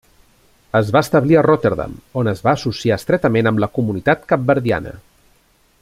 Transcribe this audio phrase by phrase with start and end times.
[0.77, 4.97] Es va establir a Rotterdam, on es va associar estretament amb la comunitat capverdiana.